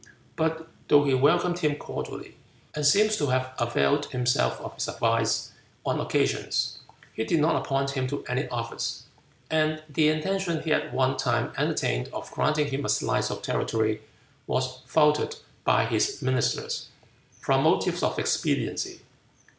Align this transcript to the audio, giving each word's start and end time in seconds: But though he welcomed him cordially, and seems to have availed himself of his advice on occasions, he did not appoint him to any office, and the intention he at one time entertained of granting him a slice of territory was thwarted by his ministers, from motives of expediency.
But 0.35 0.67
though 0.87 1.03
he 1.03 1.13
welcomed 1.13 1.59
him 1.59 1.75
cordially, 1.75 2.35
and 2.73 2.83
seems 2.83 3.17
to 3.17 3.27
have 3.27 3.53
availed 3.59 4.07
himself 4.07 4.59
of 4.59 4.73
his 4.73 4.87
advice 4.87 5.51
on 5.85 5.99
occasions, 5.99 6.79
he 7.13 7.23
did 7.23 7.39
not 7.39 7.55
appoint 7.55 7.91
him 7.91 8.07
to 8.07 8.25
any 8.25 8.47
office, 8.47 9.03
and 9.51 9.83
the 9.87 10.07
intention 10.09 10.63
he 10.63 10.73
at 10.73 10.91
one 10.91 11.17
time 11.17 11.53
entertained 11.55 12.07
of 12.13 12.31
granting 12.31 12.69
him 12.71 12.83
a 12.83 12.89
slice 12.89 13.29
of 13.29 13.43
territory 13.43 14.01
was 14.47 14.81
thwarted 14.87 15.35
by 15.65 15.85
his 15.85 16.19
ministers, 16.19 16.87
from 17.39 17.61
motives 17.61 18.01
of 18.01 18.17
expediency. 18.17 19.01